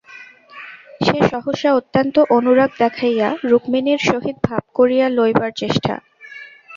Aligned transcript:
সে 1.01 1.17
সহসা 1.31 1.69
অত্যন্ত 1.73 2.15
অনুরাগ 2.29 2.71
দেখাইয়া 2.79 3.29
রুক্মিণীর 3.43 4.01
সহিত 4.09 4.37
ভাব 4.47 4.63
করিয়া 4.77 5.05
লইবার 5.09 5.51
চেষ্টা। 5.55 5.93